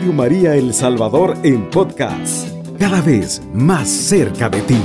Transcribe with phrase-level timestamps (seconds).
[0.00, 4.80] Radio María El Salvador en podcast, cada vez más cerca de ti.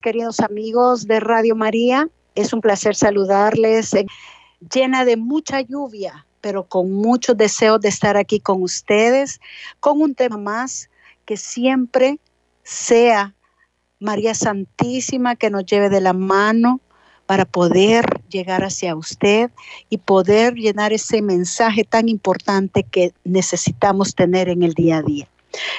[0.00, 3.90] Queridos amigos de Radio María, es un placer saludarles,
[4.72, 9.40] llena de mucha lluvia, pero con mucho deseo de estar aquí con ustedes,
[9.80, 10.88] con un tema más
[11.24, 12.20] que siempre
[12.62, 13.34] sea
[13.98, 16.80] María Santísima que nos lleve de la mano
[17.26, 19.50] para poder llegar hacia usted
[19.88, 25.28] y poder llenar ese mensaje tan importante que necesitamos tener en el día a día.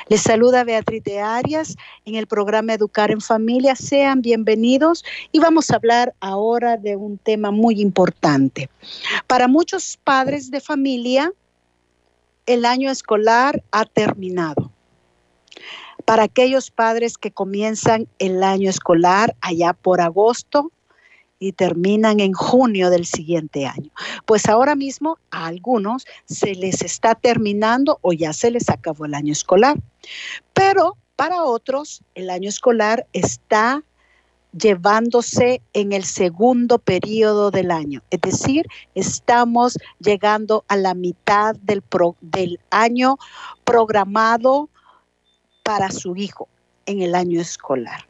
[0.07, 3.75] Les saluda Beatriz de Arias en el programa Educar en Familia.
[3.75, 8.69] Sean bienvenidos y vamos a hablar ahora de un tema muy importante.
[9.27, 11.31] Para muchos padres de familia,
[12.45, 14.71] el año escolar ha terminado.
[16.05, 20.71] Para aquellos padres que comienzan el año escolar allá por agosto,
[21.39, 23.91] y terminan en junio del siguiente año.
[24.25, 29.13] Pues ahora mismo a algunos se les está terminando o ya se les acabó el
[29.13, 29.77] año escolar.
[30.53, 33.83] Pero para otros el año escolar está
[34.57, 38.01] llevándose en el segundo periodo del año.
[38.09, 41.83] Es decir, estamos llegando a la mitad del,
[42.21, 43.17] del año
[43.65, 44.69] programado
[45.63, 46.47] para su hijo
[46.85, 48.07] en el año escolar.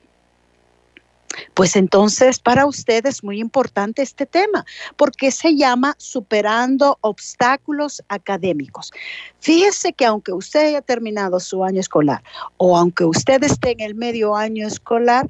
[1.56, 4.66] Pues entonces para usted es muy importante este tema,
[4.98, 8.92] porque se llama superando obstáculos académicos.
[9.40, 12.22] Fíjese que aunque usted haya terminado su año escolar
[12.58, 15.28] o aunque usted esté en el medio año escolar,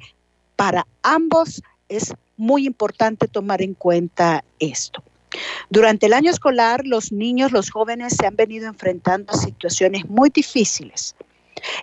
[0.56, 5.04] para ambos es muy importante tomar en cuenta esto.
[5.70, 10.30] Durante el año escolar, los niños, los jóvenes se han venido enfrentando a situaciones muy
[10.30, 11.14] difíciles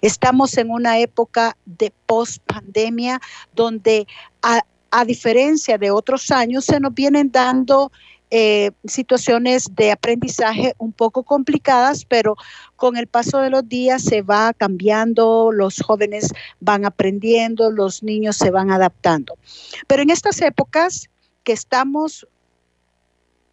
[0.02, 3.20] Estamos en una época de post-pandemia
[3.56, 4.08] donde,
[4.42, 4.62] a,
[5.06, 7.92] diferencia de otros años, se nos vienen dando
[8.30, 12.36] eh, situaciones de aprendizaje un poco complicadas, pero
[12.76, 18.38] con el paso de los días se va cambiando, los jóvenes van aprendiendo, los niños
[18.38, 19.36] se van adaptando.
[19.88, 21.10] Pero en estas épocas
[21.44, 22.28] que estamos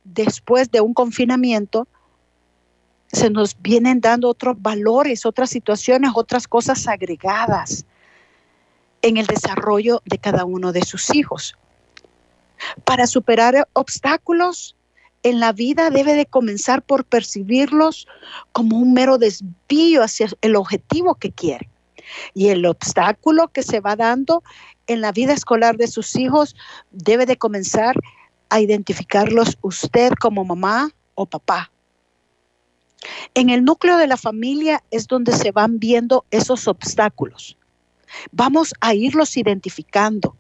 [0.05, 1.87] después de un confinamiento,
[3.13, 7.85] se nos vienen dando otros valores, otras situaciones, otras cosas agregadas
[9.03, 11.57] en el desarrollo de cada uno de sus hijos.
[12.85, 14.77] Para superar obstáculos
[15.23, 18.07] en la vida debe de comenzar por percibirlos
[18.53, 21.69] como un mero desvío hacia el objetivo que quiere.
[22.35, 24.43] Y el obstáculo que se va dando
[24.87, 26.55] en la vida escolar de sus hijos
[26.91, 27.97] debe de comenzar
[28.51, 31.71] a identificarlos usted como mamá o papá
[33.35, 37.57] en el núcleo de la familia es donde se van viendo esos obstáculos.
[38.33, 40.37] Vamos a irlos identificando.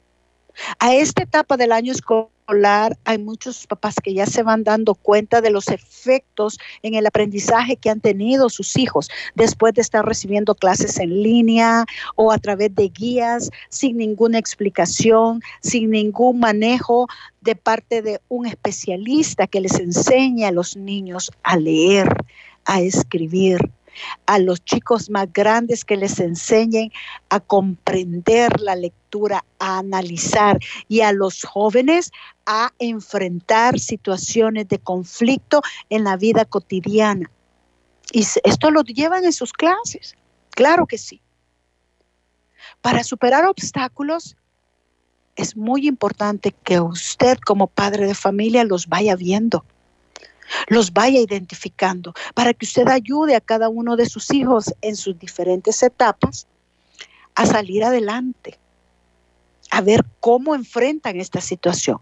[0.78, 5.40] A esta etapa del año escolar hay muchos papás que ya se van dando cuenta
[5.40, 10.56] de los efectos en el aprendizaje que han tenido sus hijos después de estar recibiendo
[10.56, 11.84] clases en línea
[12.16, 17.06] o a través de guías sin ninguna explicación, sin ningún manejo
[17.40, 22.08] de parte de un especialista que les enseña a los niños a leer,
[22.64, 23.58] a escribir,
[24.26, 26.92] a los chicos más grandes que les enseñen
[27.28, 32.12] a comprender la lectura, a analizar y a los jóvenes
[32.46, 37.30] a enfrentar situaciones de conflicto en la vida cotidiana.
[38.12, 40.16] Y esto lo llevan en sus clases,
[40.50, 41.20] claro que sí.
[42.80, 44.36] Para superar obstáculos
[45.36, 49.64] es muy importante que usted como padre de familia los vaya viendo
[50.68, 55.18] los vaya identificando, para que usted ayude a cada uno de sus hijos en sus
[55.18, 56.46] diferentes etapas
[57.34, 58.58] a salir adelante,
[59.70, 61.98] a ver cómo enfrentan esta situación.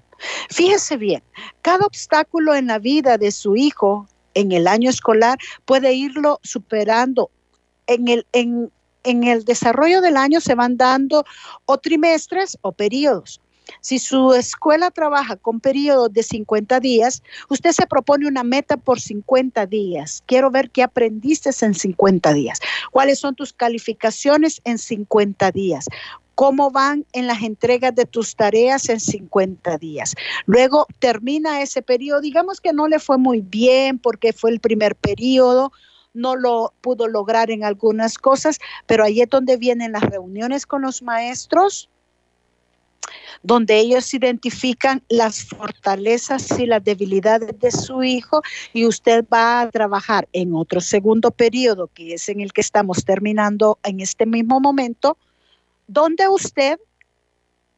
[0.50, 1.22] Fíjese bien,
[1.62, 7.30] cada obstáculo en la vida de su hijo en el año escolar puede irlo superando.
[7.86, 8.70] En el, en,
[9.04, 11.24] en el desarrollo del año se van dando
[11.64, 13.40] o trimestres o periodos.
[13.80, 19.00] Si su escuela trabaja con periodos de 50 días, usted se propone una meta por
[19.00, 20.22] 50 días.
[20.26, 22.60] Quiero ver qué aprendiste en 50 días.
[22.90, 25.86] ¿Cuáles son tus calificaciones en 50 días?
[26.34, 30.14] cómo van en las entregas de tus tareas en 50 días.
[30.46, 34.94] Luego termina ese periodo, digamos que no le fue muy bien porque fue el primer
[34.94, 35.72] periodo,
[36.14, 40.82] no lo pudo lograr en algunas cosas, pero ahí es donde vienen las reuniones con
[40.82, 41.90] los maestros,
[43.42, 48.42] donde ellos identifican las fortalezas y las debilidades de su hijo
[48.72, 53.04] y usted va a trabajar en otro segundo periodo, que es en el que estamos
[53.04, 55.16] terminando en este mismo momento,
[55.86, 56.78] donde usted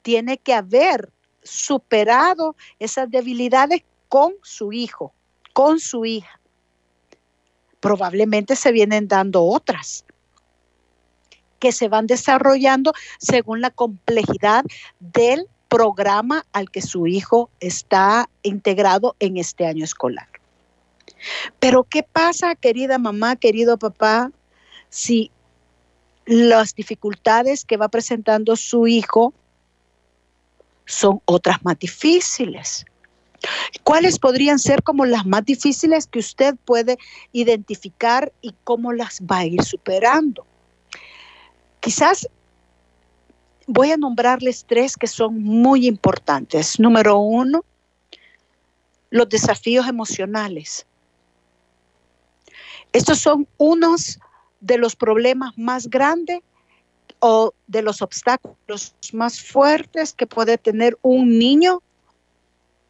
[0.02, 1.10] tiene que haber
[1.42, 5.12] superado esas debilidades con su hijo,
[5.52, 6.40] con su hija.
[7.80, 10.04] Probablemente se vienen dando otras
[11.60, 14.64] que se van desarrollando según la complejidad
[14.98, 20.26] del programa al que su hijo está integrado en este año escolar.
[21.60, 24.32] Pero ¿qué pasa, querida mamá, querido papá,
[24.88, 25.30] si
[26.26, 29.32] las dificultades que va presentando su hijo
[30.86, 32.84] son otras más difíciles?
[33.84, 36.98] ¿Cuáles podrían ser como las más difíciles que usted puede
[37.32, 40.44] identificar y cómo las va a ir superando?
[41.80, 42.28] Quizás
[43.66, 46.78] voy a nombrarles tres que son muy importantes.
[46.78, 47.64] Número uno,
[49.10, 50.86] los desafíos emocionales.
[52.92, 54.18] Estos son unos
[54.60, 56.40] de los problemas más grandes
[57.20, 61.82] o de los obstáculos más fuertes que puede tener un niño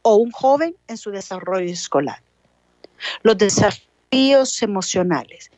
[0.02, 2.22] o un joven en su desarrollo escolar.
[3.22, 5.50] Los desafíos emocionales.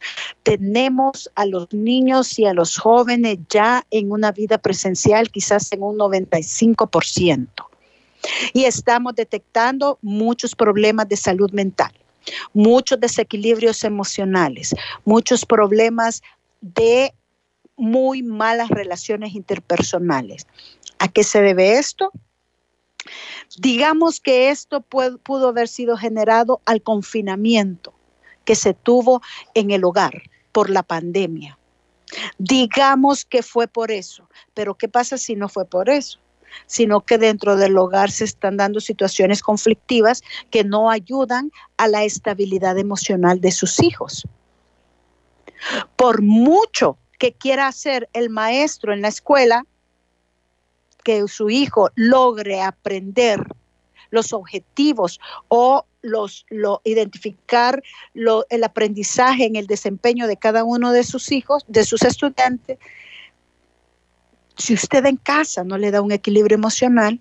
[0.42, 5.82] Tenemos a los niños y a los jóvenes ya en una vida presencial quizás en
[5.82, 7.48] un 95%.
[8.52, 11.92] Y estamos detectando muchos problemas de salud mental,
[12.52, 16.22] muchos desequilibrios emocionales, muchos problemas
[16.60, 17.14] de
[17.76, 20.46] muy malas relaciones interpersonales.
[20.98, 22.12] ¿A qué se debe esto?
[23.58, 27.92] Digamos que esto pudo haber sido generado al confinamiento
[28.44, 29.22] que se tuvo
[29.54, 30.22] en el hogar
[30.52, 31.58] por la pandemia.
[32.38, 36.18] Digamos que fue por eso, pero ¿qué pasa si no fue por eso?
[36.66, 42.04] Sino que dentro del hogar se están dando situaciones conflictivas que no ayudan a la
[42.04, 44.26] estabilidad emocional de sus hijos.
[45.96, 49.64] Por mucho que quiera hacer el maestro en la escuela,
[51.04, 53.46] que su hijo logre aprender
[54.12, 55.18] los objetivos
[55.48, 57.82] o los, lo, identificar
[58.14, 62.78] el aprendizaje en el desempeño de cada uno de sus hijos, de sus estudiantes.
[64.56, 67.20] Si usted en casa no le da un equilibrio emocional,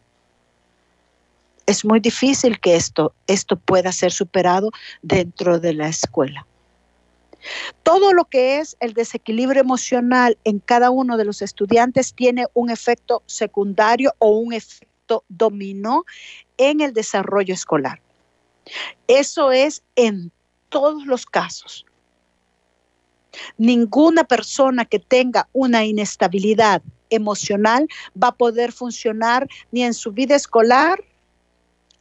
[1.66, 4.72] es muy difícil que esto, esto pueda ser superado
[5.02, 6.46] dentro de la escuela.
[7.84, 12.70] Todo lo que es el desequilibrio emocional en cada uno de los estudiantes tiene un
[12.70, 14.92] efecto secundario o un efecto
[15.28, 16.06] dominó
[16.62, 18.00] en el desarrollo escolar.
[19.08, 20.32] Eso es en
[20.70, 21.86] todos los casos.
[23.58, 27.88] Ninguna persona que tenga una inestabilidad emocional
[28.22, 31.04] va a poder funcionar ni en su vida escolar,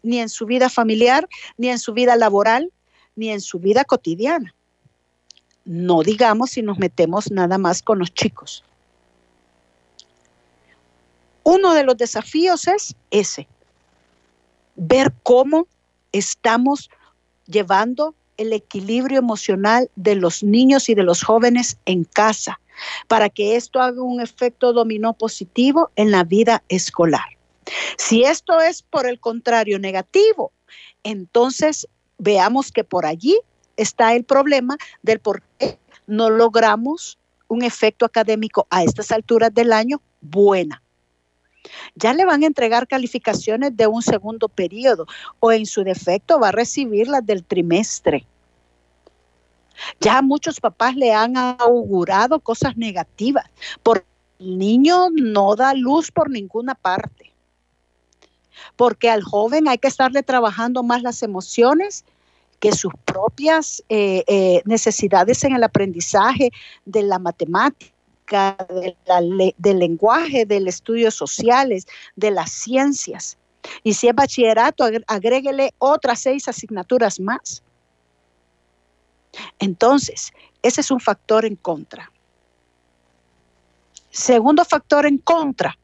[0.03, 2.71] ni en su vida familiar, ni en su vida laboral,
[3.17, 4.55] ni en su vida cotidiana.
[5.65, 8.63] No digamos si nos metemos nada más con los chicos.
[11.43, 13.49] Uno de los desafíos es ese,
[14.76, 15.67] ver cómo
[16.12, 16.90] estamos
[17.46, 22.61] llevando el equilibrio emocional de los niños y de los jóvenes en casa
[23.08, 27.37] para que esto haga un efecto dominó positivo en la vida escolar.
[27.99, 30.52] Si esto es por el contrario negativo,
[31.02, 31.87] entonces
[32.19, 33.38] veamos que por allí
[33.76, 37.19] está el problema del por qué no logramos
[37.49, 40.82] un efecto académico a estas alturas del año buena
[41.94, 45.06] ya le van a entregar calificaciones de un segundo periodo
[45.39, 48.27] o en su defecto va a recibir las del trimestre.
[50.00, 53.46] Ya muchos papás le han augurado cosas negativas,
[53.82, 54.05] porque
[54.39, 57.32] el niño no da luz por ninguna parte,
[58.77, 62.05] porque al joven hay que estarle trabajando más las emociones
[62.58, 66.50] que sus propias eh, eh, necesidades en el aprendizaje
[66.84, 67.94] de la matemática
[68.31, 73.37] del lenguaje, del estudios sociales, de las ciencias.
[73.82, 77.63] Y si es bachillerato, agréguele otras seis asignaturas más.
[79.58, 80.32] Entonces,
[80.63, 82.10] ese es un factor en contra.
[84.10, 85.79] Segundo factor en contra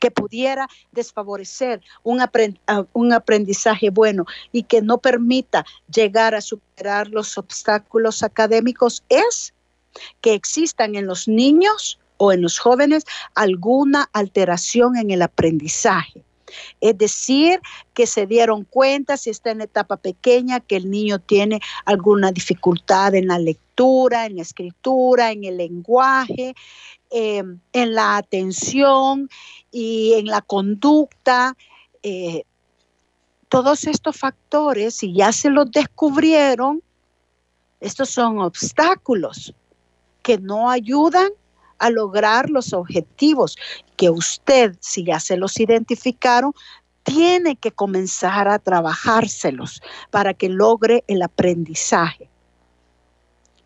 [0.00, 2.20] que pudiera desfavorecer un,
[3.12, 9.54] aprendizaje bueno y que no permita llegar a superar los obstáculos académicos es
[10.20, 16.24] que existan en los niños o en los jóvenes alguna alteración en el aprendizaje.
[16.80, 17.60] Es decir,
[17.92, 23.14] que se dieron cuenta si está en etapa pequeña que el niño tiene alguna dificultad
[23.14, 26.54] en la lectura, en la escritura, en el lenguaje,
[27.10, 29.28] em, en la atención
[29.72, 31.56] y en la conducta.
[32.02, 32.44] Eh,
[33.48, 36.82] todos estos factores, si ya se los descubrieron,
[37.80, 39.54] estos son obstáculos
[40.26, 41.28] que no ayudan
[41.78, 43.56] a lograr los objetivos
[43.96, 46.52] que usted, si ya se los identificaron,
[47.04, 49.80] tiene que comenzar a trabajárselos
[50.10, 52.28] para que logre el aprendizaje.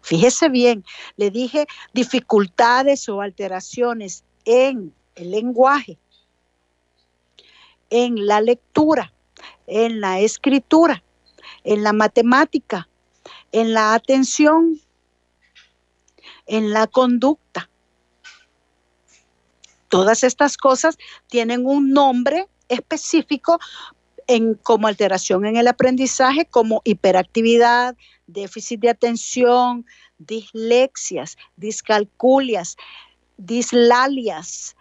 [0.03, 0.85] Fíjese bien,
[1.17, 5.97] le dije dificultades o alteraciones en el lenguaje,
[7.89, 9.15] en la lectura,
[9.67, 11.03] en la escritura,
[11.65, 12.87] en la matemática,
[13.51, 14.79] en la atención,
[16.51, 17.71] en la conducta.
[19.89, 23.59] Todas estas cosas tienen un nombre específico
[24.27, 29.87] en, como alteración en el aprendizaje, como hiperactividad, déficit de atención,
[30.19, 32.77] dislexias, discalculias,
[33.37, 34.77] dislalias.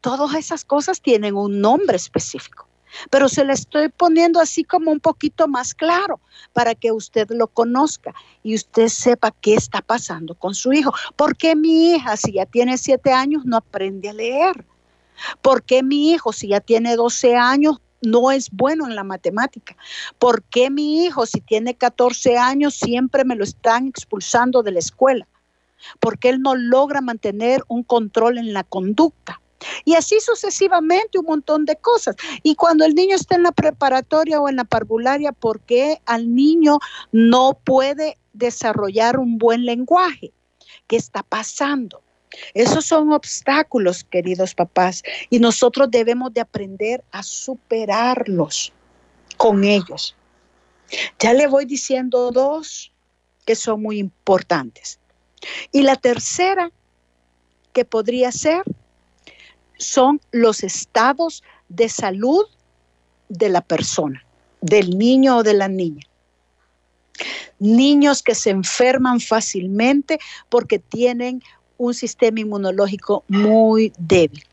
[0.00, 2.68] Todas esas cosas tienen un nombre específico,
[3.10, 6.20] pero se le estoy poniendo así como un poquito más claro
[6.52, 10.92] para que usted lo conozca y usted sepa qué está pasando con su hijo.
[11.16, 14.64] ¿Por qué mi hija, si ya tiene siete años, no aprende a leer?
[15.42, 19.76] ¿Por qué mi hijo, si ya tiene 12 años, no es bueno en la matemática?
[20.18, 24.78] ¿Por qué mi hijo, si tiene 14 años, siempre me lo están expulsando de la
[24.78, 25.26] escuela?
[26.00, 29.40] ¿Por qué él no logra mantener un control en la conducta?
[29.84, 32.16] Y así sucesivamente un montón de cosas.
[32.42, 36.34] Y cuando el niño está en la preparatoria o en la parvularia, ¿por qué al
[36.34, 36.78] niño
[37.12, 40.32] no puede desarrollar un buen lenguaje?
[40.86, 42.02] ¿Qué está pasando?
[42.54, 48.72] Esos son obstáculos, queridos papás, y nosotros debemos de aprender a superarlos
[49.36, 50.14] con ellos.
[51.18, 52.92] Ya le voy diciendo dos
[53.44, 54.98] que son muy importantes.
[55.72, 56.70] Y la tercera
[57.72, 58.62] que podría ser
[59.78, 62.44] son los estados de salud
[63.28, 64.24] de la persona,
[64.60, 66.06] del niño o de la niña.
[67.58, 70.18] Niños que se enferman fácilmente
[70.48, 71.42] porque tienen
[71.78, 74.44] un sistema inmunológico muy débil.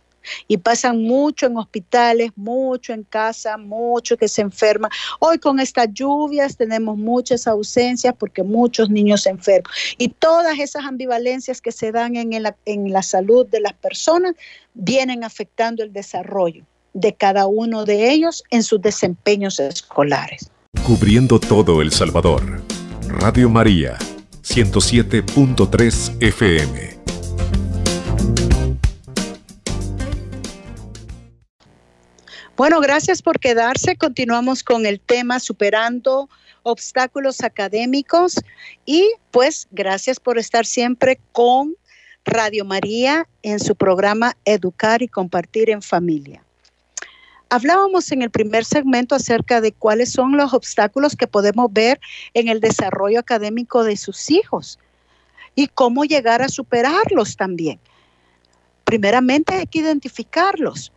[0.47, 4.91] Y pasan mucho en hospitales, mucho en casa, mucho que se enferman.
[5.19, 9.71] Hoy con estas lluvias tenemos muchas ausencias porque muchos niños se enferman.
[9.97, 12.31] Y todas esas ambivalencias que se dan en,
[12.65, 14.33] en la salud de las personas
[14.73, 20.49] vienen afectando el desarrollo de cada uno de ellos en sus desempeños escolares.
[20.85, 22.61] Cubriendo todo El Salvador.
[23.07, 23.97] Radio María,
[24.43, 26.92] 107.3 FM.
[32.55, 33.95] Bueno, gracias por quedarse.
[33.95, 36.29] Continuamos con el tema superando
[36.61, 38.39] obstáculos académicos
[38.85, 41.75] y pues gracias por estar siempre con
[42.23, 46.43] Radio María en su programa Educar y Compartir en Familia.
[47.49, 51.99] Hablábamos en el primer segmento acerca de cuáles son los obstáculos que podemos ver
[52.35, 54.77] en el desarrollo académico de sus hijos
[55.55, 57.79] y cómo llegar a superarlos también.
[58.83, 60.92] Primeramente hay que identificarlos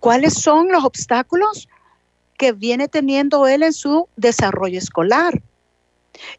[0.00, 1.68] cuáles son los obstáculos
[2.38, 5.42] que viene teniendo él en su desarrollo escolar.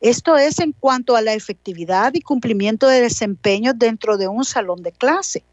[0.02, 4.84] Esto es en cuanto a la efectividad y cumplimiento de desempeño dentro de un salón
[4.84, 5.44] de clase.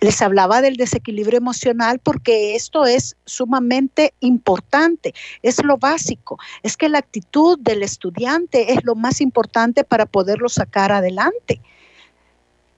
[0.00, 6.88] Les hablaba del desequilibrio emocional porque esto es sumamente importante, es lo básico, es que
[6.88, 11.60] la actitud del estudiante es lo más importante para poderlo sacar adelante.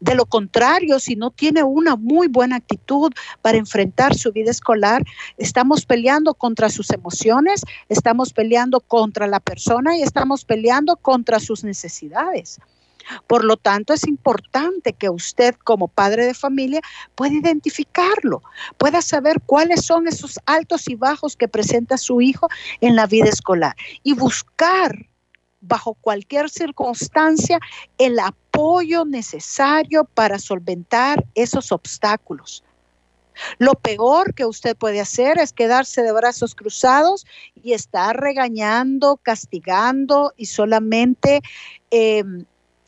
[0.00, 5.04] De lo contrario, si no tiene una muy buena actitud para enfrentar su vida escolar,
[5.36, 11.64] estamos peleando contra sus emociones, estamos peleando contra la persona y estamos peleando contra sus
[11.64, 12.58] necesidades.
[13.26, 16.80] Por lo tanto, es importante que usted como padre de familia
[17.14, 18.42] pueda identificarlo,
[18.78, 22.48] pueda saber cuáles son esos altos y bajos que presenta su hijo
[22.80, 25.06] en la vida escolar y buscar
[25.60, 27.58] bajo cualquier circunstancia
[27.98, 28.49] el apoyo
[29.06, 32.62] necesario para solventar esos obstáculos.
[33.58, 37.26] Lo peor que usted puede hacer es quedarse de brazos cruzados
[37.62, 41.40] y estar regañando, castigando y solamente
[41.90, 42.44] em,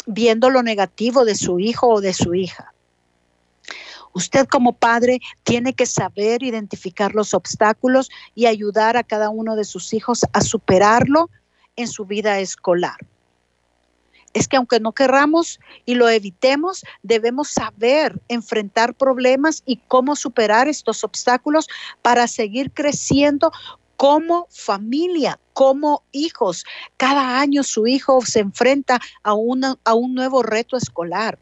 [0.07, 2.73] viendo lo negativo de su hijo o de su hija.
[4.15, 9.65] Usted como padre tiene que saber identificar los obstáculos y ayudar a cada uno de
[9.65, 11.31] sus hijos a superarlo
[11.77, 12.99] en su vida escolar.
[14.33, 20.69] Es que aunque no querramos y lo evitemos, debemos saber enfrentar problemas y cómo superar
[20.69, 21.69] estos obstáculos
[22.01, 23.53] para seguir creciendo
[23.97, 26.65] como familia, como hijos.
[26.97, 31.39] Cada año su hijo se enfrenta a, a un nuevo reto escolar.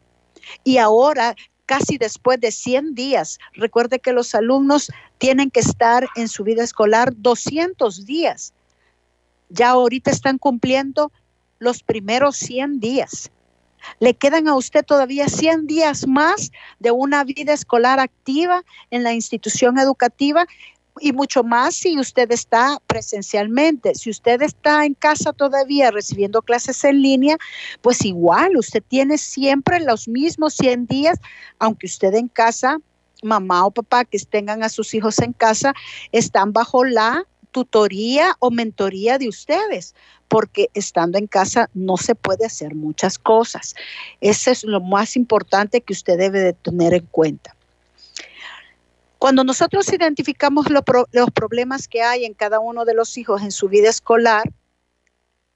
[0.63, 3.39] Y ahora casi después de 100 días.
[3.53, 8.53] Recuerde que los alumnos tienen que estar en su vida escolar 200 días
[9.51, 11.11] ya ahorita están cumpliendo
[11.61, 13.31] los primeros 100 días.
[13.99, 19.13] Le quedan a usted todavía 100 días más de una vida escolar activa en la
[19.13, 20.45] institución educativa
[20.99, 23.93] y mucho más si usted está presencialmente.
[23.95, 27.37] Si usted está en casa todavía recibiendo clases en línea,
[27.81, 31.19] pues igual, usted tiene siempre los mismos 100 días,
[31.59, 32.79] aunque usted en casa,
[33.23, 35.73] mamá o papá que tengan a sus hijos en casa,
[36.11, 39.95] están bajo la tutoría o mentoría de ustedes,
[40.27, 43.75] porque estando en casa no se puede hacer muchas cosas.
[44.21, 47.55] Eso es lo más importante que usted debe de tener en cuenta.
[49.19, 53.69] Cuando nosotros identificamos los problemas que hay en cada uno de los hijos en su
[53.69, 54.49] vida escolar,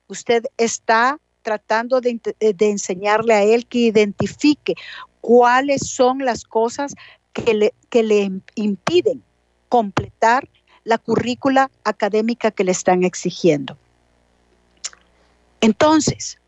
[0.07, 4.75] usted está tratando de, de enseñarle a él que identifique
[5.21, 6.93] cuáles son las cosas
[7.33, 9.23] que le, que le impiden
[9.69, 10.47] completar
[10.85, 13.77] la currícula académica que le están exigiendo.
[15.59, 16.39] Entonces,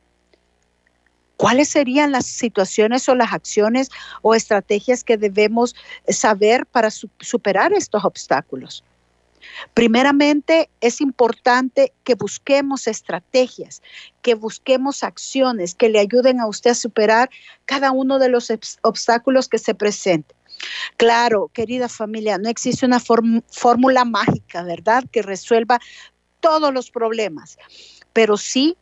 [1.38, 3.90] ¿Cuáles serían las situaciones o las acciones
[4.24, 5.76] o estrategias que debemos
[6.10, 8.84] saber para superar estos obstáculos?
[9.74, 13.82] Primeramente, es importante que busquemos estrategias,
[14.24, 17.30] que busquemos acciones que le ayuden a usted a superar
[17.66, 18.52] cada uno de los
[18.82, 20.37] obstáculos que se presenten.
[20.98, 25.80] Claro, querida familia, no existe una fórmula mágica, ¿verdad?, que resuelva
[26.40, 27.58] todos los problemas,
[28.14, 28.78] pero sí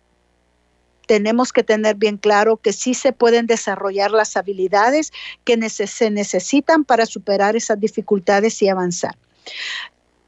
[1.08, 5.14] tenemos que tener bien claro que sí se pueden desarrollar las habilidades
[5.44, 9.16] que se necesitan para superar esas dificultades y avanzar.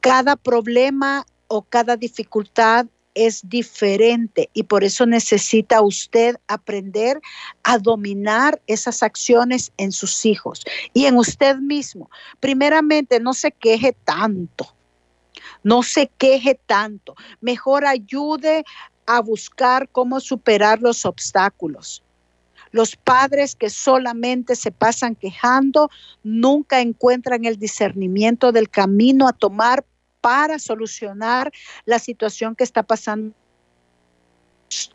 [0.01, 2.86] Cada problema o cada dificultad
[3.17, 7.19] es diferente y por eso necesita usted aprender
[7.63, 12.12] a dominar esas acciones en sus hijos y en usted mismo.
[12.39, 14.75] Primeramente, no se queje tanto.
[15.63, 17.15] No se queje tanto.
[17.41, 18.63] Mejor ayude
[19.07, 22.03] a buscar cómo superar los obstáculos.
[22.71, 25.89] Los padres que solamente se pasan quejando
[26.24, 29.86] nunca encuentran el discernimiento del camino a tomar
[30.27, 31.53] para solucionar
[31.86, 33.34] la situación que está pasando.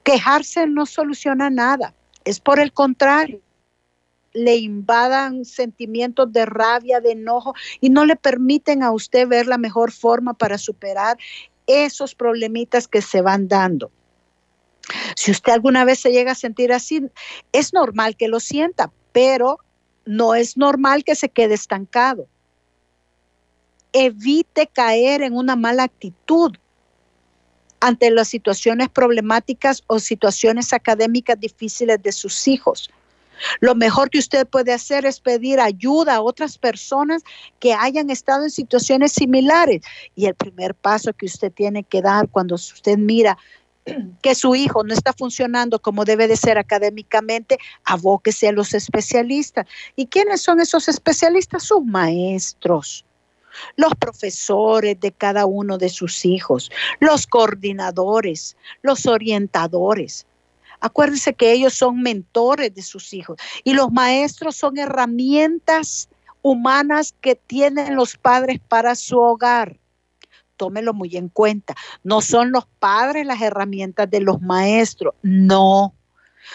[0.04, 1.94] Quejarse no soluciona nada,
[2.26, 3.40] es por el contrario.
[4.34, 9.56] Le invadan sentimientos de rabia, de enojo y no le permiten a usted ver la
[9.56, 11.16] mejor forma para superar
[11.66, 13.90] esos problemitas que se van dando.
[15.16, 17.08] Si usted alguna vez se llega a sentir así,
[17.52, 19.60] es normal que lo sienta, pero
[20.04, 22.28] no es normal que se quede estancado.
[23.92, 26.56] Evite caer en una mala actitud
[27.80, 32.90] ante las situaciones problemáticas o situaciones académicas difíciles de sus hijos.
[33.60, 37.22] Lo mejor que usted puede hacer es pedir ayuda a otras personas
[37.58, 39.82] que hayan estado en situaciones similares.
[40.14, 43.36] Y el primer paso que usted tiene que dar cuando usted mira
[44.22, 49.66] que su hijo no está funcionando como debe de ser académicamente, abóquese a los especialistas.
[49.96, 51.64] ¿Y quiénes son esos especialistas?
[51.64, 53.04] Sus maestros,
[53.76, 60.26] los profesores de cada uno de sus hijos, los coordinadores, los orientadores.
[60.80, 66.08] Acuérdense que ellos son mentores de sus hijos y los maestros son herramientas
[66.42, 69.78] humanas que tienen los padres para su hogar
[70.62, 71.74] tómelo muy en cuenta.
[72.04, 75.92] No son los padres las herramientas de los maestros, no.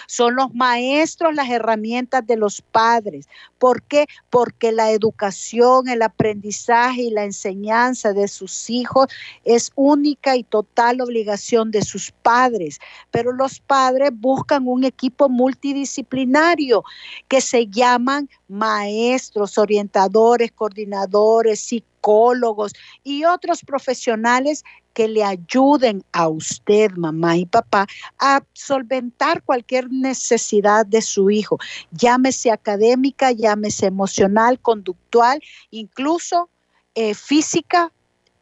[0.08, 3.28] Son los maestros las herramientas de los padres.
[3.58, 4.08] ¿Por qué?
[4.30, 9.08] Porque la educación, el aprendizaje y la enseñanza de sus hijos
[9.43, 12.80] es única y total obligación de sus padres.
[13.12, 16.84] Pero los padres buscan un equipo multidisciplinario
[17.28, 22.73] que se llaman maestros, orientadores, coordinadores, psicólogos
[23.04, 24.63] y otros profesionales
[24.97, 27.86] que le ayuden a usted, mamá y papá,
[28.17, 31.60] a solventar cualquier necesidad de su hijo,
[31.91, 36.49] llámese académica, llámese emocional, conductual, incluso
[36.95, 37.91] eh, física,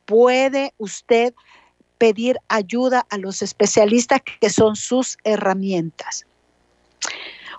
[0.05, 1.33] puede usted
[1.97, 6.25] pedir ayuda a los especialistas que son sus herramientas.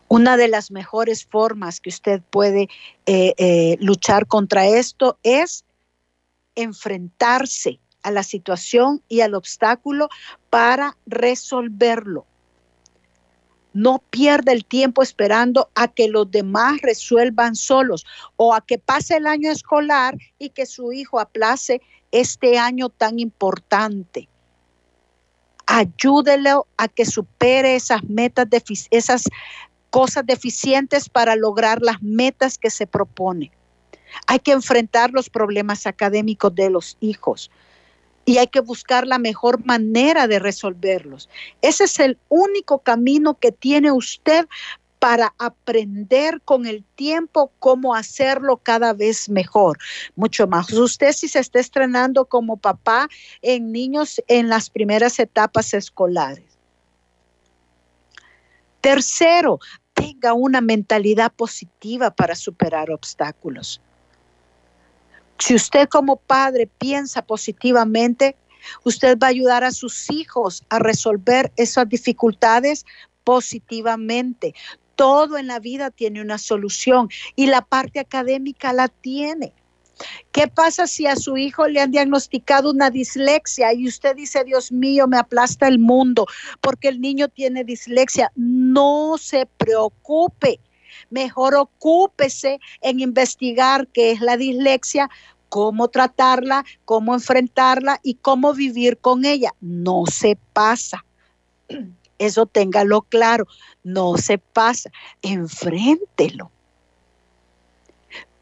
[0.09, 2.71] Una de las mejores formas que usted puede
[3.05, 5.67] eh, eh, luchar contra esto es
[6.55, 10.09] enfrentarse a la situación y al obstáculo
[10.49, 12.25] para resolverlo.
[13.73, 19.17] No pierda el tiempo esperando a que los demás resuelvan solos o a que pase
[19.17, 24.29] el año escolar y que su hijo aplace este año tan importante.
[25.67, 28.47] Ayúdelo a que supere esas metas,
[28.93, 29.25] esas
[29.91, 33.51] cosas deficientes para lograr las metas que se propone.
[34.29, 37.51] Hay que enfrentar los problemas académicos de los hijos
[38.27, 41.31] y hay que buscar la mejor manera de resolverlos.
[41.63, 44.47] Ese es el único camino que tiene usted
[44.99, 49.79] para aprender con el tiempo cómo hacerlo cada vez mejor,
[50.17, 50.73] mucho más.
[50.73, 53.09] Usted si se está estrenando como papá
[53.43, 56.45] en niños en las primeras etapas escolares.
[58.81, 59.61] Tercero,
[59.95, 63.81] tenga una mentalidad positiva para superar obstáculos.
[65.39, 68.37] Si usted como padre piensa positivamente,
[68.85, 72.85] usted va a ayudar a sus hijos a resolver esas dificultades
[73.25, 74.55] positivamente.
[74.95, 79.53] Todo en la vida tiene una solución y la parte académica la tiene.
[80.33, 84.71] ¿Qué pasa si a su hijo le han diagnosticado una dislexia y usted dice, Dios
[84.71, 86.27] mío, me aplasta el mundo
[86.61, 88.31] porque el niño tiene dislexia?
[88.37, 90.61] No se preocupe.
[91.11, 95.09] Mejor ocúpese en investigar qué es la dislexia,
[95.49, 99.53] cómo tratarla, cómo enfrentarla y cómo vivir con ella.
[99.61, 101.05] No se pasa.
[102.19, 103.47] Eso téngalo claro,
[103.85, 104.91] no se pasa,
[105.23, 106.51] enfréntelo.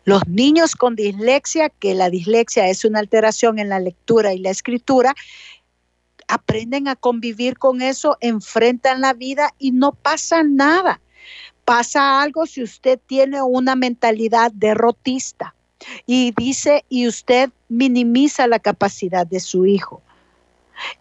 [0.05, 4.51] Los niños con dislexia, que la dislexia es una alteración en la lectura y la
[4.51, 5.15] escritura,
[6.29, 11.01] aprenden a convivir con eso, enfrentan la vida y no pasa nada.
[11.65, 15.55] Pasa algo si usted tiene una mentalidad derrotista
[16.07, 20.03] y dice y usted minimiza la capacidad de su hijo.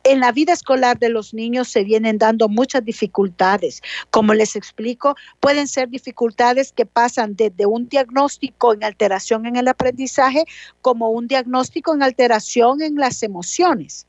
[0.04, 3.82] En la vida escolar de los niños se vienen dando muchas dificultades.
[4.12, 9.68] Como les explico, pueden ser dificultades que pasan desde un diagnóstico en alteración en el
[9.68, 10.46] aprendizaje
[10.82, 14.06] como un diagnóstico en alteración en las emociones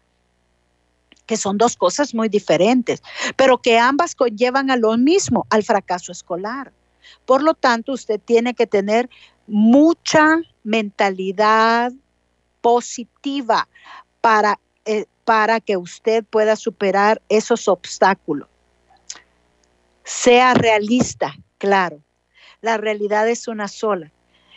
[1.26, 3.02] que son dos cosas muy diferentes,
[3.36, 6.72] pero que ambas conllevan a lo mismo, al fracaso escolar.
[7.26, 9.08] Por lo tanto, usted tiene que tener
[9.46, 11.92] mucha mentalidad
[12.60, 13.68] positiva
[14.20, 18.48] para eh, para que usted pueda superar esos obstáculos.
[20.04, 22.00] Sea realista, claro.
[22.60, 24.10] La realidad es una sola.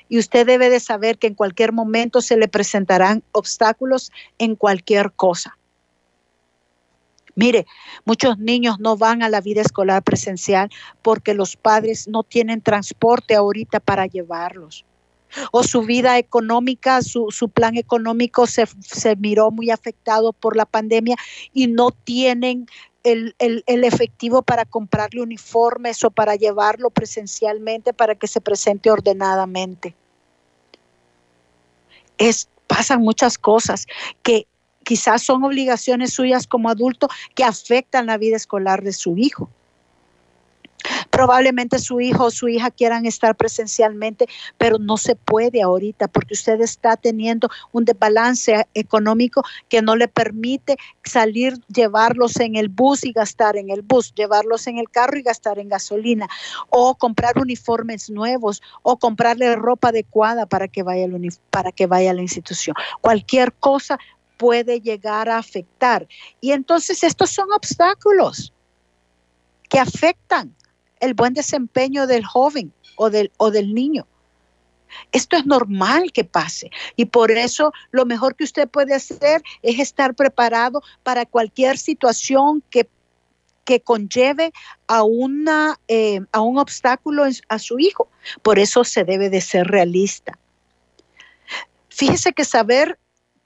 [0.09, 5.11] Y usted debe de saber que en cualquier momento se le presentarán obstáculos en cualquier
[5.13, 5.57] cosa.
[7.37, 7.67] Mire,
[8.03, 10.71] muchos niños no van a la vida escolar presencial
[11.03, 14.85] porque los padres no tienen transporte ahorita para llevarlos
[15.51, 18.65] o su vida económica, su, plan económico se,
[19.17, 21.15] miró muy afectado por la pandemia
[21.53, 22.65] y no tienen
[23.03, 29.95] el, el, efectivo para comprarle uniformes o para llevarlo presencialmente para que se presente ordenadamente.
[32.17, 33.85] Es, pasan muchas cosas
[34.23, 34.47] que
[34.87, 39.49] quizás son obligaciones suyas como adulto que afectan la vida escolar de su hijo.
[41.09, 46.35] Probablemente su hijo o su hija quieran estar presencialmente, pero no se puede ahorita porque
[46.35, 53.03] usted está teniendo un desbalance económico que no le permite salir, llevarlos en el bus
[53.03, 56.29] y gastar en el bus, llevarlos en el carro y gastar en gasolina,
[56.69, 61.07] o comprar uniformes nuevos, o comprarle ropa adecuada para que vaya,
[61.49, 62.75] para que vaya a la institución.
[63.01, 63.99] Cualquier cosa
[64.37, 66.07] puede llegar a afectar.
[66.39, 68.53] Y entonces estos son obstáculos
[69.69, 70.55] que afectan
[70.99, 74.07] el buen desempeño del joven o del, o del niño.
[75.11, 79.79] Esto es normal que pase y por eso lo mejor que usted puede hacer es
[79.79, 82.87] estar preparado para cualquier situación que,
[83.65, 84.53] que conlleve
[84.87, 88.07] a, una, eh, a un obstáculo a su hijo.
[88.41, 90.39] Por eso se debe de ser realista.
[91.89, 92.97] Fíjese que saber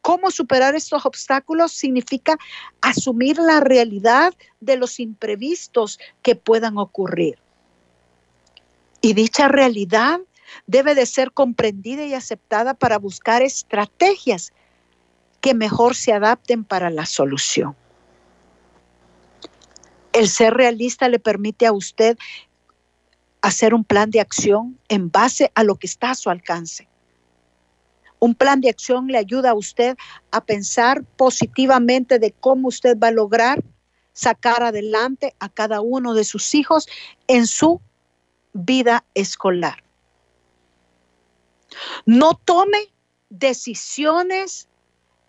[0.01, 2.37] cómo superar estos obstáculos significa
[2.81, 7.37] asumir la realidad de los imprevistos que puedan ocurrir.
[9.01, 10.19] Y dicha realidad
[10.67, 14.51] debe de ser comprendida y aceptada para buscar estrategias
[15.39, 17.75] que mejor se adapten para la solución.
[20.13, 22.17] El ser realista le permite a usted
[23.41, 26.90] hacer un plan de acción en base a lo que está a su alcance.
[28.23, 29.97] Un plan de acción le ayuda a usted
[30.29, 33.63] a pensar positivamente de cómo usted va a lograr
[34.13, 36.87] sacar adelante a cada uno de sus hijos
[37.25, 37.81] en su
[38.53, 39.83] vida escolar.
[42.05, 42.93] No tome
[43.31, 44.67] decisiones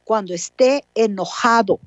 [0.04, 1.80] cuando esté enojado.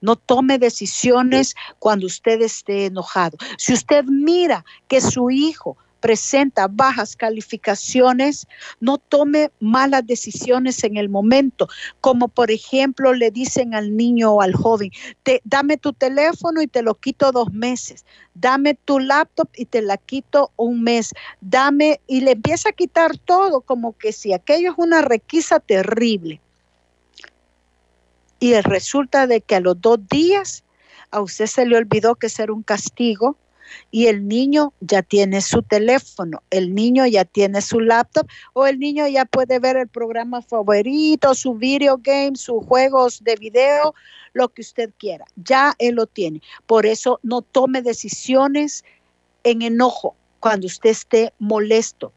[0.00, 3.36] No tome decisiones cuando usted esté enojado.
[3.58, 8.46] Si usted mira que su hijo presenta bajas calificaciones,
[8.80, 11.68] no tome malas decisiones en el momento,
[12.00, 14.90] como por ejemplo le dicen al niño o al joven,
[15.22, 19.82] te, dame tu teléfono y te lo quito dos meses, dame tu laptop y te
[19.82, 24.72] la quito un mes, dame y le empieza a quitar todo como que si aquello
[24.72, 26.40] es una requisa terrible.
[28.42, 30.64] Y resulta de que a los dos días
[31.10, 33.36] a usted se le olvidó que ser un castigo
[33.90, 38.78] y el niño ya tiene su teléfono, el niño ya tiene su laptop o el
[38.78, 43.94] niño ya puede ver el programa favorito, su video game, sus juegos de video,
[44.32, 45.24] lo que usted quiera.
[45.36, 46.40] Ya él lo tiene.
[46.66, 48.84] Por eso no tome decisiones
[49.44, 52.12] en enojo cuando usted esté molesto.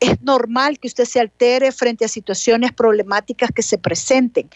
[0.00, 4.48] Es normal que usted se altere frente a situaciones problemáticas que se presenten,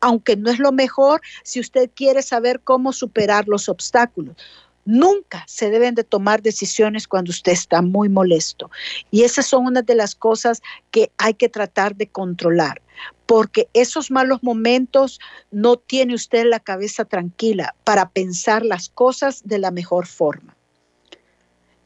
[0.00, 4.36] aunque no es lo mejor si usted quiere saber cómo superar los obstáculos.
[4.84, 8.70] Nunca se deben de tomar decisiones cuando usted está muy molesto.
[9.10, 12.80] Y esas son una de las cosas que hay que tratar de controlar,
[13.26, 19.58] porque esos malos momentos no tiene usted la cabeza tranquila para pensar las cosas de
[19.58, 20.56] la mejor forma.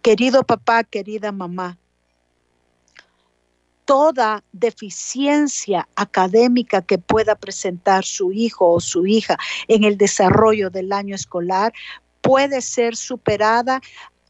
[0.00, 1.78] Querido papá, querida mamá,
[3.85, 9.37] toda deficiencia académica que pueda presentar su hijo o su hija
[9.68, 11.72] en el desarrollo del año escolar
[12.24, 13.82] puede ser superada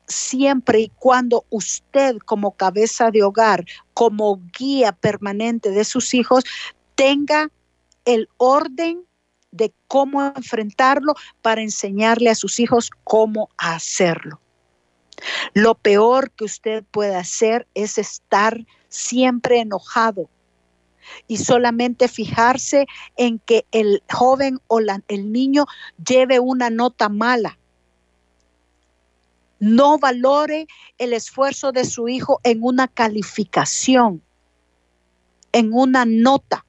[0.08, 6.42] siempre y cuando usted como cabeza de hogar, como guía permanente de sus hijos,
[6.96, 7.50] tenga
[8.04, 9.06] el orden
[9.52, 14.40] de cómo enfrentarlo para enseñarle a sus hijos cómo hacerlo.
[15.54, 20.28] Lo peor que usted puede hacer es estar siempre enojado
[21.28, 25.66] y solamente fijarse en que el joven o el niño
[26.04, 27.56] lleve una nota mala.
[29.58, 30.66] No valore
[30.98, 34.22] el esfuerzo de su hijo en una calificación,
[35.52, 36.64] en una nota.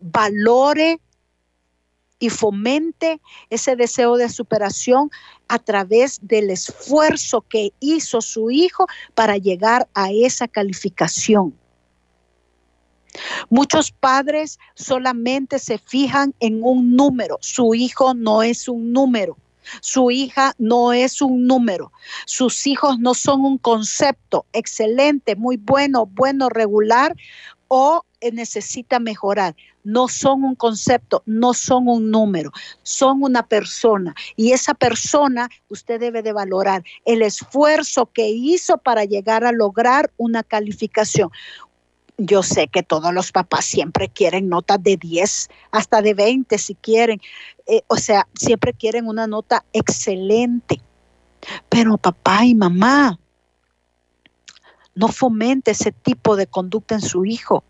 [0.00, 1.00] Valore
[2.18, 5.10] y fomente ese deseo de superación
[5.46, 11.54] a través del esfuerzo que hizo su hijo para llegar a esa calificación.
[13.48, 17.38] Muchos padres solamente se fijan en un número.
[17.40, 19.36] Su hijo no es un número.
[19.80, 21.92] Su hija no es un número.
[22.26, 27.14] Sus hijos no son un concepto excelente, muy bueno, bueno, regular
[27.68, 28.02] o
[28.32, 29.54] necesita mejorar.
[29.84, 32.50] No son un concepto, no son un número,
[32.82, 34.14] son una persona.
[34.36, 40.10] Y esa persona usted debe de valorar el esfuerzo que hizo para llegar a lograr
[40.16, 41.30] una calificación.
[42.20, 46.74] Yo sé que todos los papás siempre quieren notas de 10, hasta de 20 si
[46.74, 47.20] quieren.
[47.66, 50.80] Eh, o sea, siempre quieren una nota excelente.
[51.68, 53.20] Pero papá y mamá,
[54.96, 57.62] no fomente ese tipo de conducta en su hijo.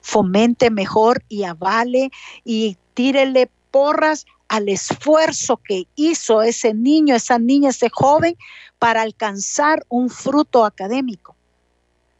[0.00, 2.10] Fomente mejor y avale
[2.44, 8.36] y tírele porras al esfuerzo que hizo ese niño, esa niña, ese joven
[8.80, 11.36] para alcanzar un fruto académico.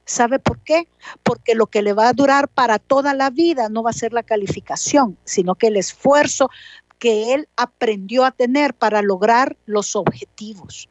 [0.05, 0.89] ¿Sabe por qué?
[1.23, 4.13] Porque lo que le va a durar para toda la vida no va a ser
[4.13, 6.51] la calificación, sino que el esfuerzo
[6.99, 10.89] que él aprendió a tener para lograr los objetivos.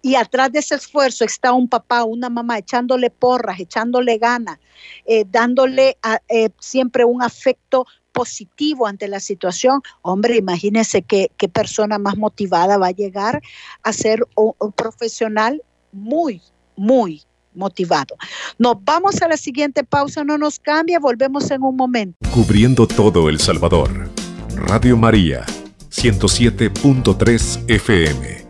[0.00, 4.58] Y atrás de ese esfuerzo está un papá, una mamá echándole porras, echándole ganas,
[5.06, 5.96] eh, dándole
[6.28, 9.80] eh, siempre un afecto positivo ante la situación.
[10.02, 13.42] Hombre, imagínese qué, qué persona más motivada va a llegar
[13.82, 15.62] a ser un, un profesional
[15.92, 16.42] muy,
[16.76, 17.22] muy
[17.54, 18.16] motivado.
[18.58, 22.16] Nos vamos a la siguiente pausa, no nos cambia, volvemos en un momento.
[22.32, 24.10] Cubriendo todo El Salvador.
[24.54, 25.44] Radio María,
[25.90, 28.42] 107.3 FM.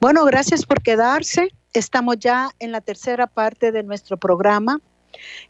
[0.00, 1.48] Bueno, gracias por quedarse.
[1.72, 4.80] Estamos ya en la tercera parte de nuestro programa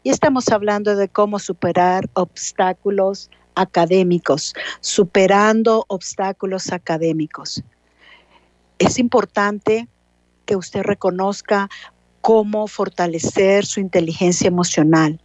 [0.03, 7.63] y estamos hablando de cómo superar obstáculos académicos, superando obstáculos académicos.
[8.79, 9.87] Es importante
[10.45, 11.69] que usted reconozca
[12.21, 15.21] cómo fortalecer su inteligencia emocional.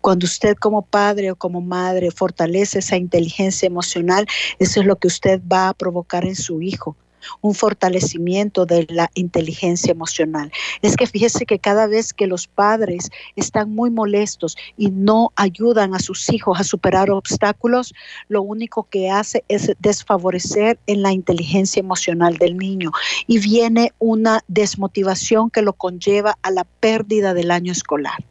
[0.00, 4.26] Cuando usted como padre o como madre fortalece esa inteligencia emocional,
[4.58, 6.96] eso es lo que usted va a provocar en su hijo
[7.40, 10.52] un fortalecimiento de la inteligencia emocional.
[10.82, 15.94] Es que fíjese que cada vez que los padres están muy molestos y no ayudan
[15.94, 17.94] a sus hijos a superar obstáculos,
[18.28, 22.92] lo único que hace es desfavorecer en la inteligencia emocional del niño
[23.26, 28.24] y viene una desmotivación que lo conlleva a la pérdida del año escolar.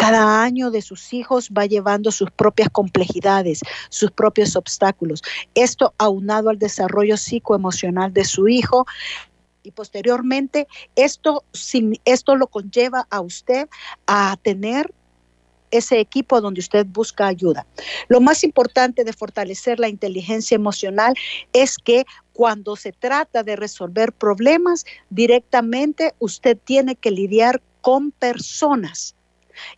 [0.00, 3.60] Cada año de sus hijos va llevando sus propias complejidades,
[3.90, 5.20] sus propios obstáculos.
[5.54, 8.86] Esto aunado al desarrollo psicoemocional de su hijo,
[9.62, 11.44] y posteriormente esto,
[12.06, 13.68] esto lo conlleva a usted
[14.06, 14.90] a tener
[15.70, 17.66] ese equipo donde usted busca ayuda.
[18.08, 21.12] Lo más importante de fortalecer la inteligencia emocional
[21.52, 29.14] es que cuando se trata de resolver problemas, directamente usted tiene que lidiar con personas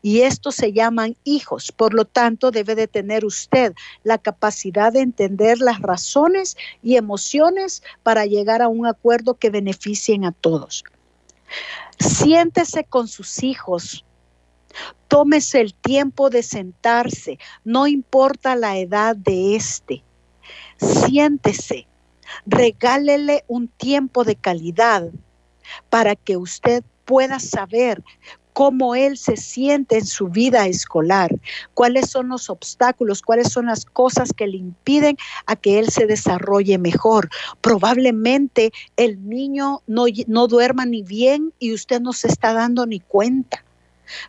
[0.01, 1.73] y estos se llaman hijos.
[1.73, 7.83] Por lo tanto, debe de tener usted la capacidad de entender las razones y emociones
[8.03, 10.85] para llegar a un acuerdo que beneficien a todos.
[11.99, 14.05] Siéntese con sus hijos.
[15.09, 20.03] Tómese el tiempo de sentarse, no importa la edad de este.
[20.79, 21.87] Siéntese,
[22.47, 25.11] regálele un tiempo de calidad
[25.91, 28.03] para que usted pueda saber
[28.53, 31.35] cómo él se siente en su vida escolar,
[31.75, 36.07] cuáles son los obstáculos, cuáles son las cosas que le impiden a que él se
[36.07, 37.31] desarrolle mejor.
[37.61, 43.65] Probablemente el niño no, duerma ni bien y usted no se está dando ni cuenta.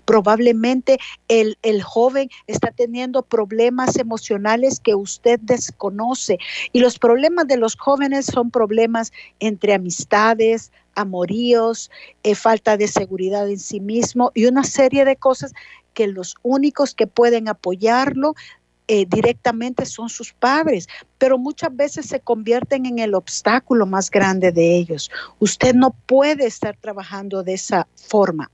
[0.06, 6.38] Probablemente el, joven está teniendo problemas emocionales que usted desconoce.
[6.72, 11.92] Y los problemas de los jóvenes son problemas entre amistades, amoríos,
[12.24, 15.54] eh, falta de seguridad en sí mismo y una serie de cosas
[15.94, 18.36] que los únicos que pueden apoyarlo
[18.88, 24.52] eh, directamente son sus padres, pero muchas veces se convierten en el obstáculo más grande
[24.52, 25.10] de ellos.
[25.40, 28.52] Usted no puede estar trabajando de esa forma.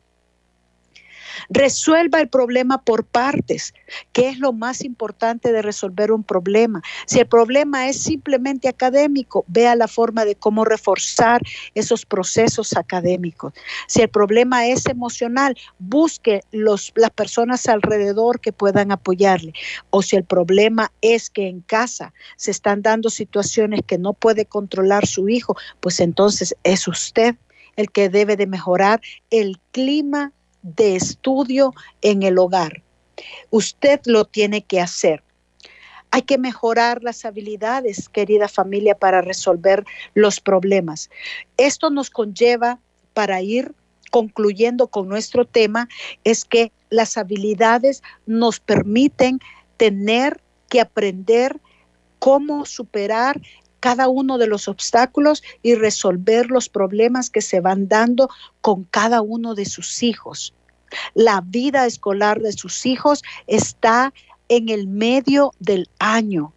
[1.50, 3.74] Resuelva el problema por partes,
[4.14, 6.82] que es lo más importante de resolver un problema.
[7.06, 11.42] Si el problema es simplemente académico, vea la forma de cómo reforzar
[11.76, 13.54] esos procesos académicos.
[13.88, 19.54] Si el problema es emocional, busque los, las personas alrededor que puedan apoyarle.
[19.90, 24.46] O si el problema es que en casa se están dando situaciones que no puede
[24.46, 27.36] controlar su hijo, pues entonces es usted
[27.76, 32.82] el que debe de mejorar el clima de estudio en el hogar.
[33.50, 35.24] Usted lo tiene que hacer.
[36.12, 41.10] Hay que mejorar las habilidades, querida familia, para resolver los problemas.
[41.58, 42.80] Esto nos conlleva
[43.14, 43.74] para ir
[44.10, 45.88] concluyendo con nuestro tema,
[46.24, 49.40] es que las habilidades nos permiten
[49.78, 51.60] tener que aprender
[52.18, 53.42] cómo superar
[53.80, 58.30] cada uno de los obstáculos y resolver los problemas que se van dando
[58.62, 60.54] con cada uno de sus hijos.
[61.14, 64.14] La vida escolar de sus hijos está
[64.48, 66.54] en el medio del año.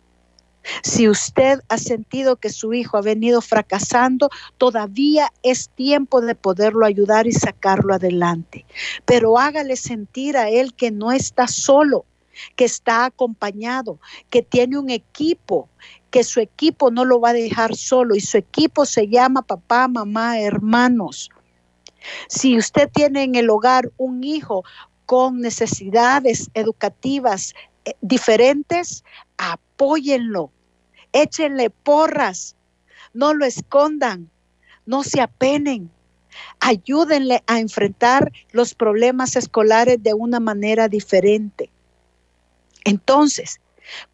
[0.82, 6.87] Si usted ha sentido que su hijo ha venido fracasando, todavía es tiempo de poderlo
[6.87, 8.64] ayudar y sacarlo adelante.
[9.04, 12.04] Pero hágale sentir a él que no está solo,
[12.56, 13.98] que está acompañado,
[14.30, 15.68] que tiene un equipo,
[16.12, 19.88] que su equipo no lo va a dejar solo y su equipo se llama papá,
[19.88, 21.31] mamá, hermanos.
[22.29, 24.62] Si usted tiene en el hogar un hijo
[25.07, 27.55] con necesidades educativas
[27.87, 29.05] eh, diferentes,
[29.38, 30.53] apóyenlo,
[31.12, 32.57] échenle porras,
[33.14, 34.31] no lo escondan,
[34.85, 35.90] no se apenen.
[36.61, 41.70] Ayúdenle a enfrentar los problemas escolares de una manera diferente.
[42.85, 43.61] Entonces,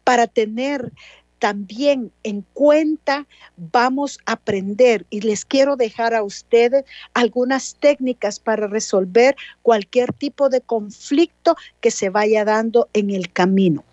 [0.03, 0.91] para tener
[1.39, 3.25] también en cuenta
[3.57, 10.49] vamos a aprender y les quiero dejar a ustedes algunas técnicas para resolver cualquier tipo
[10.49, 13.83] de conflicto que se vaya dando en el camino.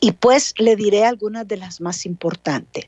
[0.00, 2.84] Y pues le diré algunas de las más importantes.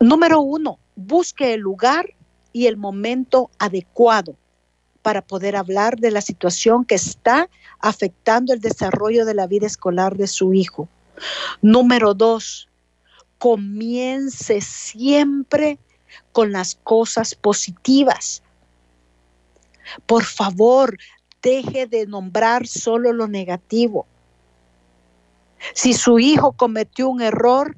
[0.00, 2.14] Número uno, busque el lugar
[2.52, 4.34] y el momento adecuado
[5.02, 10.16] para poder hablar de la situación que está afectando el desarrollo de la vida escolar
[10.16, 10.88] de su hijo.
[11.62, 12.68] Número dos,
[13.38, 15.78] comience siempre
[16.32, 18.42] con las cosas positivas.
[20.06, 20.98] Por favor,
[21.42, 24.06] deje de nombrar solo lo negativo.
[25.74, 27.76] Si su hijo cometió un error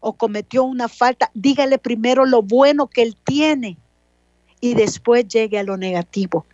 [0.00, 3.76] o cometió una falta, dígale primero lo bueno que él tiene
[4.60, 6.44] y después llegue a lo negativo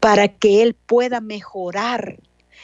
[0.00, 2.18] para que él pueda mejorar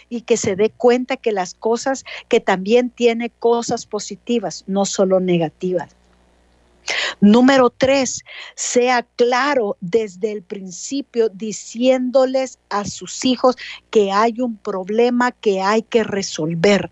[0.09, 5.21] y que se dé cuenta que las cosas, que también tiene cosas positivas, no solo
[5.21, 5.95] negativas.
[7.21, 13.57] Número tres, sea claro desde el principio diciéndoles a sus hijos
[13.91, 16.91] que hay un problema que hay que resolver.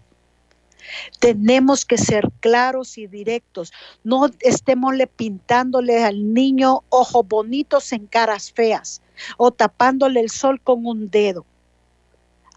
[1.18, 3.72] Tenemos que ser claros y directos.
[4.04, 9.02] No estémosle pintándole al niño ojos bonitos en caras feas
[9.36, 11.44] o tapándole el sol con un dedo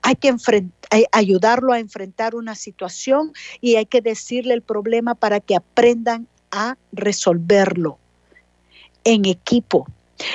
[0.10, 0.36] hay que
[1.12, 3.32] ayudarlo a enfrentar una situación
[3.62, 7.99] y hay que decirle el problema para que aprendan a resolverlo
[9.03, 9.86] en equipo.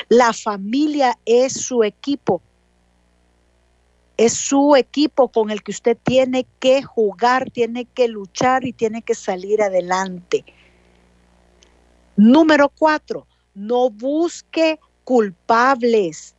[0.08, 2.40] La familia es su equipo.
[4.16, 9.02] Es su equipo con el que usted tiene que jugar, tiene que luchar y tiene
[9.02, 10.44] que salir adelante.
[12.16, 16.36] Número cuatro, no busque culpables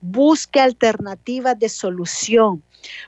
[0.00, 2.62] busque alternativas de solución.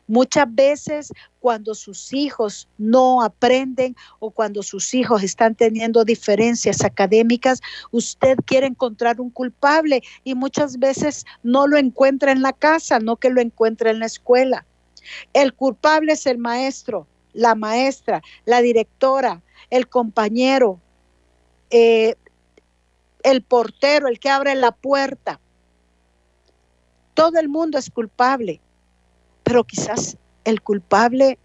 [0.06, 7.60] Muchas veces cuando sus hijos no aprenden o cuando sus hijos están teniendo diferencias académicas,
[7.90, 13.16] usted quiere encontrar un culpable y muchas veces no lo encuentra en la casa, no
[13.16, 14.66] que lo encuentra en la escuela.
[15.32, 20.80] El culpable es el maestro, la maestra, la directora, el compañero,
[21.70, 22.16] eh,
[23.22, 25.40] el portero, el que abre la puerta.
[27.14, 28.60] Todo el mundo es culpable,
[29.50, 31.36] pero quizás el culpable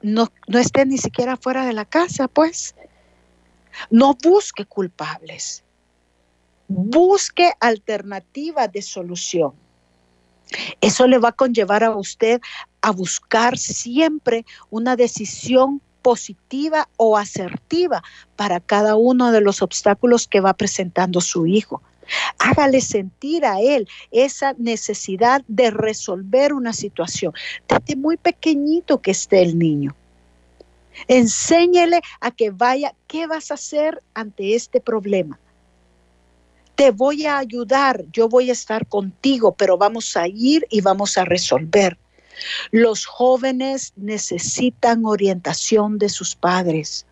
[0.00, 2.74] no, no esté ni siquiera fuera de la casa, pues.
[3.90, 5.62] No busque culpables,
[6.66, 9.52] busque alternativas de solución.
[10.80, 12.40] Eso le va a conllevar a usted
[12.80, 18.02] a buscar siempre una decisión positiva o asertiva
[18.36, 21.82] para cada uno de los obstáculos que va presentando su hijo.
[22.38, 27.32] Hágale sentir a él esa necesidad de resolver una situación,
[27.68, 29.94] desde muy pequeñito que esté el niño.
[31.08, 35.38] Enséñele a que vaya, ¿qué vas a hacer ante este problema?
[36.74, 41.16] Te voy a ayudar, yo voy a estar contigo, pero vamos a ir y vamos
[41.16, 41.98] a resolver.
[42.70, 47.06] Los jóvenes necesitan orientación de sus padres.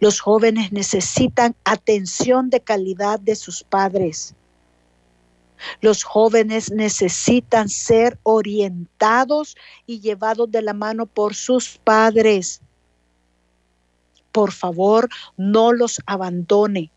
[0.00, 4.34] Los jóvenes necesitan atención de calidad de sus padres.
[5.80, 9.56] Los jóvenes necesitan ser orientados
[9.86, 12.60] y llevados de la mano por sus padres.
[14.32, 16.90] Por favor, no los abandone.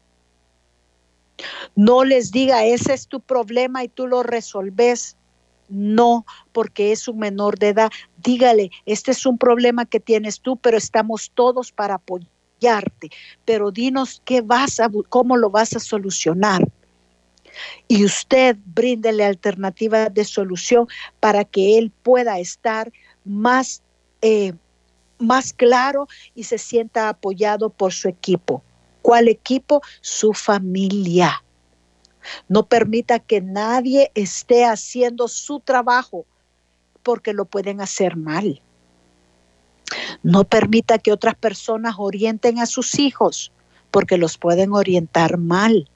[1.75, 5.15] No les diga, ese es tu problema y tú lo resolves.
[5.69, 7.91] No, porque es un menor de edad.
[8.17, 11.97] Dígale, este es un problema que tienes tú, pero estamos todos para
[12.57, 13.09] apoyarte.
[13.45, 16.67] Pero dinos qué vas a, cómo lo vas a solucionar.
[17.87, 20.87] Y usted bríndele alternativas de solución
[21.19, 22.91] para que él pueda estar
[23.25, 23.81] más,
[24.21, 24.53] eh,
[25.17, 28.63] más claro y se sienta apoyado por su equipo.
[29.01, 29.81] ¿Cuál equipo?
[30.01, 31.43] Su familia.
[32.49, 36.25] No permita que nadie esté haciendo su trabajo
[37.01, 38.61] porque lo pueden hacer mal.
[40.23, 43.51] No permita que otras personas orienten a sus hijos
[43.91, 45.89] porque los pueden orientar mal.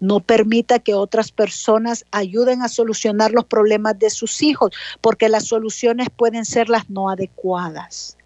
[0.00, 5.46] No permita que otras personas ayuden a solucionar los problemas de sus hijos porque las
[5.46, 8.16] soluciones pueden ser las no adecuadas.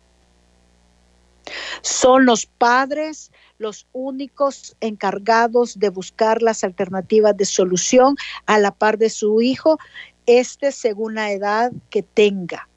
[1.83, 8.16] Son los padres los únicos encargados de buscar las alternativas de solución
[8.47, 9.79] a la par de su hijo,
[10.27, 12.68] este según la edad que tenga.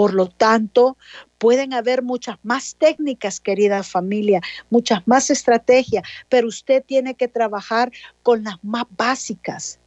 [0.00, 0.96] Por lo tanto,
[1.36, 4.40] pueden haber muchas más técnicas, querida familia,
[4.70, 7.92] muchas más estrategias, pero usted tiene que trabajar
[8.22, 9.78] con las más básicas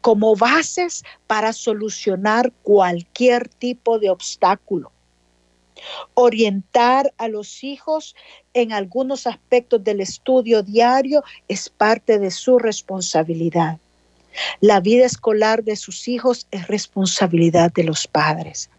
[0.00, 4.90] como bases para solucionar cualquier tipo de obstáculo.
[6.14, 8.16] Orientar a los hijos
[8.52, 13.78] en algunos aspectos del estudio diario es parte de su responsabilidad.
[14.60, 18.70] La vida escolar de sus hijos es responsabilidad de los padres.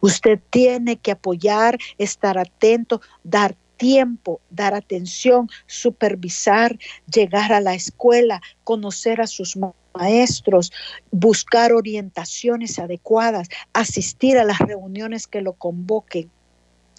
[0.00, 6.78] Usted tiene que apoyar, estar atento, dar tiempo, dar atención, supervisar,
[7.12, 9.56] llegar a la escuela, conocer a sus
[9.94, 10.72] maestros,
[11.10, 16.30] buscar orientaciones adecuadas, asistir a las reuniones que lo convoquen,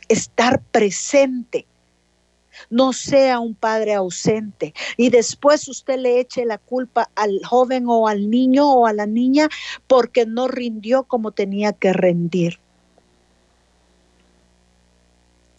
[0.07, 1.65] estar presente.
[2.71, 8.07] No sea un padre ausente y después usted le eche la culpa al joven o
[8.07, 9.47] al niño o a la niña
[9.85, 12.59] porque no rindió como tenía que rendir.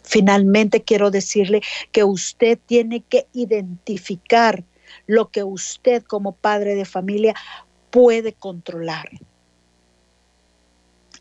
[0.09, 4.63] Finalmente quiero decirle que usted tiene que identificar
[5.05, 7.35] lo que usted como padre de familia
[7.91, 9.07] puede controlar.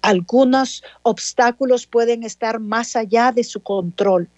[0.01, 4.31] Algunos obstáculos pueden estar más allá de su control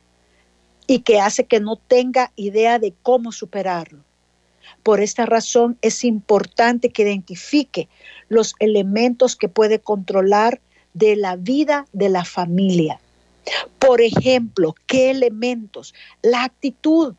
[0.89, 4.03] y que hace que no tenga idea de cómo superarlo.
[4.83, 7.89] Por esta razón es importante que identifique
[8.29, 10.61] los elementos que puede controlar
[10.93, 13.01] de la vida de la familia.
[13.79, 15.95] Por ejemplo, ¿qué elementos?
[16.23, 17.15] La actitud,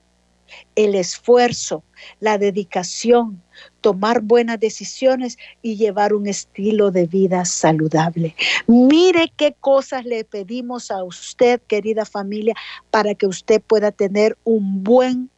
[0.75, 1.83] el esfuerzo,
[2.19, 3.41] la dedicación,
[3.81, 8.35] tomar buenas decisiones y llevar un estilo de vida saludable.
[8.67, 12.55] Mire qué cosas le pedimos a usted, querida familia,
[12.89, 15.29] para que usted pueda tener un buen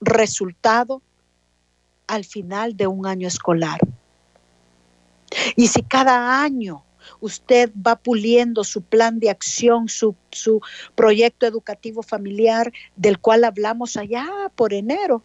[0.00, 1.02] resultado
[2.06, 3.80] al final de un año escolar.
[5.56, 6.82] Y si cada año
[7.20, 10.14] usted va puliendo su plan de acción, su,
[10.94, 15.22] proyecto educativo familiar del cual hablamos allá por enero.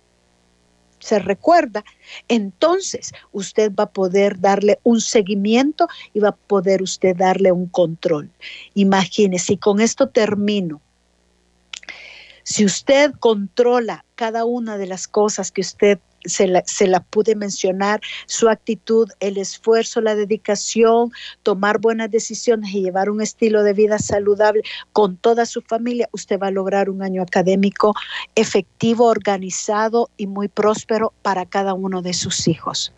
[1.00, 1.84] se recuerda,
[2.30, 7.68] entonces usted va a poder darle un seguimiento y va a poder usted darle un
[7.68, 8.32] control.
[8.74, 10.80] Imagínese, y con esto termino.
[12.44, 18.50] Si usted controla cada una de las cosas que usted se la, pude mencionar, su
[18.50, 21.12] actitud, el esfuerzo, la dedicación,
[21.44, 26.40] tomar buenas decisiones y llevar un estilo de vida saludable con toda su familia, usted
[26.40, 27.94] va a lograr un año académico
[28.36, 32.94] efectivo, organizado y muy próspero para cada uno de sus hijos.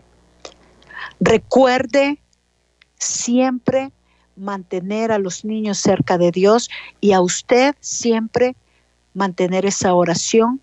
[1.19, 2.19] Recuerde
[2.97, 3.91] siempre
[4.35, 6.69] mantener a los niños cerca de Dios
[6.99, 8.55] y a usted siempre
[9.13, 10.59] mantener esa oración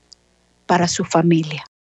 [0.67, 1.65] para su familia.